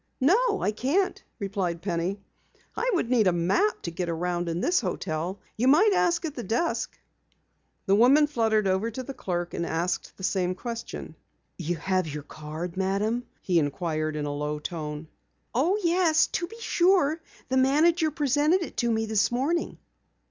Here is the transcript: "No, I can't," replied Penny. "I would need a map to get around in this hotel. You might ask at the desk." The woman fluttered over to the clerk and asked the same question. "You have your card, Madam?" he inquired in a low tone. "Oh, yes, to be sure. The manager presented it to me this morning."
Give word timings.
"No, 0.19 0.63
I 0.63 0.71
can't," 0.71 1.23
replied 1.37 1.83
Penny. 1.83 2.19
"I 2.75 2.89
would 2.95 3.11
need 3.11 3.27
a 3.27 3.31
map 3.31 3.83
to 3.83 3.91
get 3.91 4.09
around 4.09 4.49
in 4.49 4.59
this 4.59 4.79
hotel. 4.81 5.39
You 5.57 5.67
might 5.67 5.93
ask 5.93 6.25
at 6.25 6.33
the 6.33 6.41
desk." 6.41 6.97
The 7.85 7.93
woman 7.93 8.25
fluttered 8.25 8.67
over 8.67 8.89
to 8.89 9.03
the 9.03 9.13
clerk 9.13 9.53
and 9.53 9.63
asked 9.63 10.17
the 10.17 10.23
same 10.23 10.55
question. 10.55 11.15
"You 11.59 11.75
have 11.77 12.07
your 12.07 12.23
card, 12.23 12.77
Madam?" 12.77 13.27
he 13.41 13.59
inquired 13.59 14.15
in 14.15 14.25
a 14.25 14.33
low 14.33 14.57
tone. 14.57 15.07
"Oh, 15.53 15.77
yes, 15.83 16.25
to 16.25 16.47
be 16.47 16.57
sure. 16.59 17.21
The 17.49 17.57
manager 17.57 18.09
presented 18.09 18.63
it 18.63 18.77
to 18.77 18.89
me 18.89 19.05
this 19.05 19.31
morning." 19.31 19.77